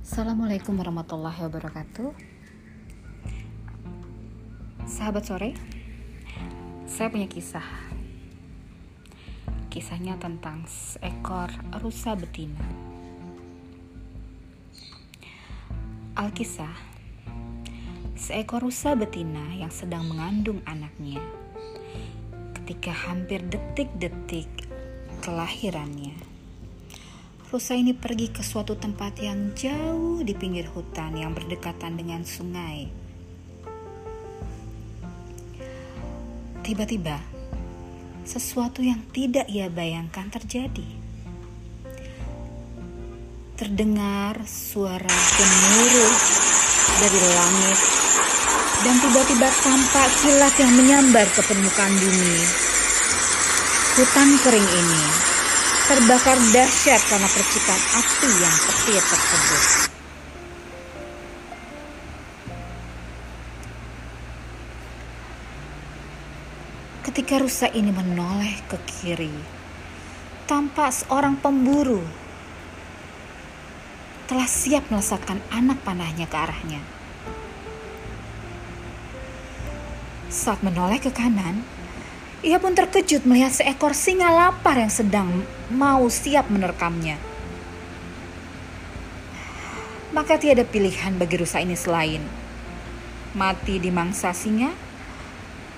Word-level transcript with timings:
Assalamualaikum 0.00 0.80
warahmatullahi 0.80 1.44
wabarakatuh. 1.44 2.08
Sahabat 4.88 5.28
sore, 5.28 5.52
saya 6.88 7.12
punya 7.12 7.28
kisah. 7.28 7.68
Kisahnya 9.68 10.16
tentang 10.16 10.64
seekor 10.64 11.52
rusa 11.84 12.16
betina. 12.16 12.64
Alkisah, 16.16 16.72
seekor 18.16 18.64
rusa 18.64 18.96
betina 18.96 19.52
yang 19.52 19.68
sedang 19.68 20.08
mengandung 20.08 20.64
anaknya. 20.64 21.20
Ketika 22.56 22.96
hampir 23.04 23.44
detik-detik 23.44 24.48
kelahirannya 25.20 26.29
Rusa 27.50 27.74
ini 27.74 27.90
pergi 27.90 28.30
ke 28.30 28.46
suatu 28.46 28.78
tempat 28.78 29.18
yang 29.18 29.50
jauh 29.58 30.22
di 30.22 30.38
pinggir 30.38 30.70
hutan 30.70 31.18
yang 31.18 31.34
berdekatan 31.34 31.98
dengan 31.98 32.22
sungai. 32.22 32.86
Tiba-tiba, 36.62 37.18
sesuatu 38.22 38.86
yang 38.86 39.02
tidak 39.10 39.50
ia 39.50 39.66
bayangkan 39.66 40.30
terjadi. 40.30 40.86
Terdengar 43.58 44.46
suara 44.46 45.10
gemuruh 45.10 46.14
dari 47.02 47.20
langit 47.34 47.78
dan 48.86 48.94
tiba-tiba 49.02 49.48
tampak 49.58 50.08
kilat 50.22 50.54
yang 50.54 50.72
menyambar 50.78 51.26
ke 51.26 51.42
permukaan 51.42 51.98
bumi. 51.98 52.38
Hutan 53.98 54.28
kering 54.38 54.68
ini 54.70 55.29
terbakar 55.90 56.38
dahsyat 56.54 57.02
karena 57.10 57.26
percikan 57.26 57.80
api 57.98 58.30
yang 58.38 58.56
petir 58.62 59.02
tersebut. 59.02 59.64
Ketika 67.02 67.34
rusa 67.42 67.66
ini 67.74 67.90
menoleh 67.90 68.62
ke 68.70 68.78
kiri, 68.86 69.34
tampak 70.46 70.94
seorang 70.94 71.34
pemburu 71.42 72.06
telah 74.30 74.46
siap 74.46 74.86
melesatkan 74.94 75.42
anak 75.50 75.82
panahnya 75.82 76.30
ke 76.30 76.36
arahnya. 76.38 76.78
Saat 80.30 80.62
menoleh 80.62 81.02
ke 81.02 81.10
kanan, 81.10 81.66
ia 82.40 82.56
pun 82.56 82.72
terkejut 82.72 83.28
melihat 83.28 83.52
seekor 83.52 83.92
singa 83.92 84.32
lapar 84.32 84.80
yang 84.80 84.88
sedang 84.88 85.44
mau 85.68 86.08
siap 86.08 86.48
menerkamnya. 86.48 87.20
Maka 90.10 90.40
tiada 90.40 90.64
pilihan 90.64 91.20
bagi 91.20 91.36
rusa 91.36 91.60
ini 91.60 91.76
selain 91.76 92.24
mati 93.36 93.78
di 93.78 93.92
mangsa 93.94 94.34
singa, 94.34 94.72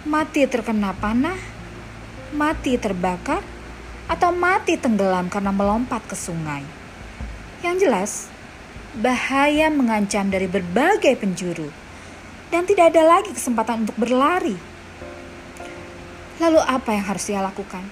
mati 0.08 0.48
terkena 0.48 0.96
panah, 0.96 1.36
mati 2.32 2.80
terbakar, 2.80 3.44
atau 4.08 4.32
mati 4.32 4.80
tenggelam 4.80 5.28
karena 5.28 5.52
melompat 5.52 6.00
ke 6.08 6.16
sungai. 6.16 6.64
Yang 7.60 7.76
jelas, 7.84 8.12
bahaya 8.96 9.68
mengancam 9.68 10.32
dari 10.32 10.48
berbagai 10.48 11.18
penjuru 11.18 11.68
dan 12.48 12.64
tidak 12.64 12.96
ada 12.96 13.02
lagi 13.04 13.36
kesempatan 13.36 13.84
untuk 13.84 13.96
berlari 14.00 14.71
Lalu 16.40 16.60
apa 16.64 16.96
yang 16.96 17.04
harus 17.04 17.28
ia 17.28 17.44
lakukan? 17.44 17.84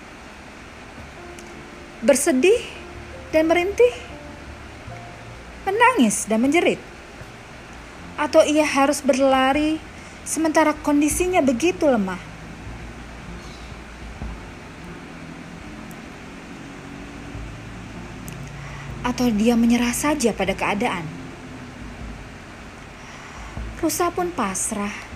Bersedih 2.00 2.64
dan 3.28 3.44
merintih? 3.50 3.92
Menangis 5.68 6.24
dan 6.24 6.40
menjerit? 6.40 6.80
Atau 8.16 8.40
ia 8.48 8.64
harus 8.64 9.04
berlari 9.04 9.76
sementara 10.24 10.72
kondisinya 10.72 11.44
begitu 11.44 11.84
lemah? 11.84 12.20
Atau 19.04 19.28
dia 19.32 19.56
menyerah 19.56 19.92
saja 19.92 20.32
pada 20.32 20.56
keadaan? 20.56 21.04
Rusa 23.80 24.12
pun 24.12 24.28
pasrah 24.32 25.09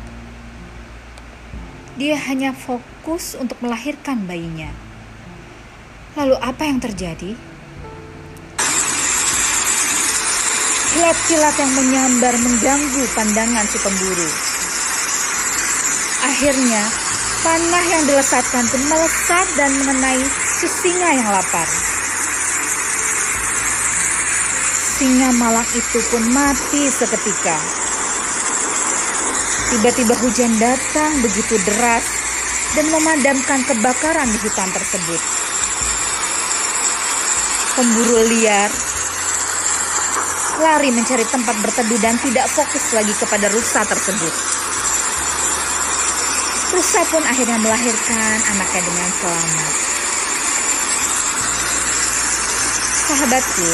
dia 1.95 2.19
hanya 2.27 2.51
fokus 2.51 3.39
untuk 3.39 3.55
melahirkan 3.63 4.27
bayinya. 4.27 4.71
Lalu 6.19 6.35
apa 6.43 6.63
yang 6.67 6.83
terjadi? 6.83 7.39
Kilat-kilat 10.95 11.55
yang 11.59 11.73
menyambar 11.75 12.35
mengganggu 12.39 13.03
pandangan 13.19 13.67
si 13.67 13.79
pemburu. 13.83 14.31
Akhirnya, 16.23 16.83
panah 17.43 17.85
yang 17.91 18.03
dilesatkan 18.07 18.65
pun 18.71 18.83
melesat 18.91 19.47
dan 19.59 19.71
mengenai 19.83 20.23
si 20.59 20.67
singa 20.71 21.11
yang 21.19 21.31
lapar. 21.31 21.67
Singa 24.95 25.35
malang 25.35 25.67
itu 25.75 25.99
pun 26.11 26.23
mati 26.31 26.87
seketika. 26.91 27.59
Tiba-tiba 29.75 30.15
hujan 30.23 30.55
datang 30.63 31.19
begitu 31.19 31.59
deras 31.67 32.07
dan 32.79 32.87
memadamkan 32.95 33.59
kebakaran 33.67 34.31
di 34.31 34.39
hutan 34.39 34.71
tersebut. 34.71 35.19
Pemburu 37.75 38.23
liar 38.31 38.71
lari 40.63 40.95
mencari 40.95 41.27
tempat 41.27 41.59
berteduh 41.59 41.99
dan 41.99 42.15
tidak 42.23 42.47
fokus 42.55 42.95
lagi 42.95 43.11
kepada 43.19 43.51
rusa 43.51 43.83
tersebut. 43.83 44.35
Rusa 46.79 47.01
pun 47.11 47.27
akhirnya 47.27 47.59
melahirkan 47.59 48.39
anaknya 48.55 48.79
dengan 48.79 49.11
selamat. 49.11 49.73
Sahabatku, 53.11 53.71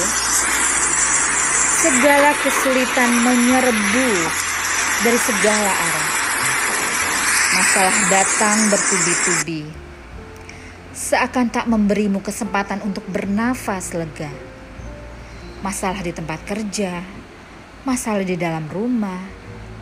segala 1.85 2.31
kesulitan 2.41 3.11
menyerbu 3.21 4.49
dari 5.01 5.17
segala 5.17 5.73
arah. 5.73 6.11
Masalah 7.57 7.97
datang 8.13 8.57
bertubi-tubi. 8.69 9.65
Seakan 10.93 11.49
tak 11.49 11.65
memberimu 11.65 12.21
kesempatan 12.21 12.85
untuk 12.85 13.09
bernafas 13.09 13.97
lega. 13.97 14.29
Masalah 15.65 16.05
di 16.05 16.13
tempat 16.13 16.45
kerja, 16.45 17.01
masalah 17.89 18.25
di 18.25 18.37
dalam 18.37 18.69
rumah, 18.69 19.25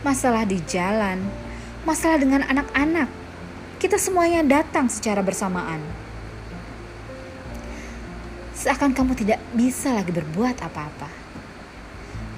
masalah 0.07 0.47
di 0.47 0.59
jalan, 0.63 1.19
masalah 1.83 2.15
dengan 2.15 2.47
anak-anak. 2.47 3.11
Kita 3.79 3.99
semuanya 3.99 4.43
datang 4.43 4.87
secara 4.87 5.19
bersamaan. 5.19 5.83
Seakan 8.55 8.95
kamu 8.95 9.19
tidak 9.19 9.39
bisa 9.51 9.91
lagi 9.91 10.11
berbuat 10.15 10.63
apa-apa. 10.63 11.11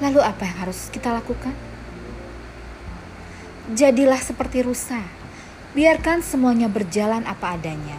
Lalu 0.01 0.21
apa 0.21 0.41
yang 0.49 0.57
harus 0.65 0.89
kita 0.89 1.13
lakukan? 1.13 1.70
Jadilah 3.71 4.19
seperti 4.19 4.67
rusa. 4.67 4.99
Biarkan 5.71 6.19
semuanya 6.19 6.67
berjalan 6.67 7.23
apa 7.23 7.55
adanya. 7.55 7.95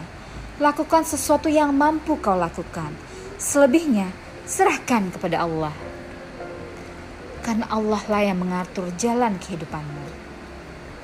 Lakukan 0.61 1.01
sesuatu 1.01 1.49
yang 1.49 1.73
mampu 1.73 2.13
kau 2.21 2.37
lakukan. 2.37 2.93
Selebihnya, 3.41 4.13
serahkan 4.45 5.09
kepada 5.09 5.41
Allah. 5.41 5.73
Karena 7.41 7.65
Allah 7.73 8.05
lah 8.05 8.21
yang 8.21 8.37
mengatur 8.37 8.93
jalan 9.01 9.41
kehidupanmu. 9.41 10.13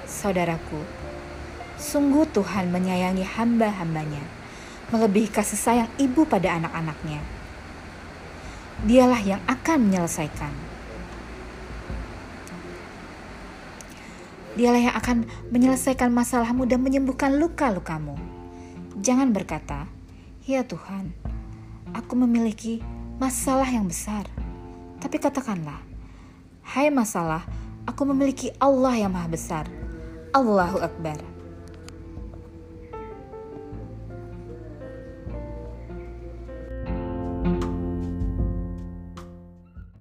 Saudaraku, 0.05 0.85
sungguh 1.81 2.29
Tuhan 2.29 2.69
menyayangi 2.69 3.25
hamba-hambanya, 3.25 4.21
melebihi 4.93 5.33
kasih 5.33 5.57
sayang 5.57 5.89
ibu 5.97 6.29
pada 6.29 6.61
anak-anaknya. 6.61 7.25
Dialah 8.85 9.21
yang 9.25 9.41
akan 9.49 9.89
menyelesaikan. 9.89 10.68
Dialah 14.57 14.81
yang 14.81 14.95
akan 14.97 15.17
menyelesaikan 15.53 16.09
masalahmu 16.09 16.65
dan 16.65 16.81
menyembuhkan 16.81 17.37
luka-lukamu. 17.37 18.17
Jangan 18.99 19.29
berkata, 19.29 19.85
"Ya 20.49 20.65
Tuhan, 20.65 21.13
aku 21.93 22.17
memiliki 22.17 22.81
masalah 23.21 23.69
yang 23.69 23.85
besar." 23.85 24.25
Tapi 24.99 25.17
katakanlah, 25.21 25.79
"Hai 26.65 26.89
masalah, 26.89 27.45
aku 27.85 28.03
memiliki 28.09 28.49
Allah 28.57 28.97
yang 28.99 29.13
Maha 29.15 29.29
Besar." 29.31 29.65
Allahu 30.35 30.81
Akbar. 30.83 31.38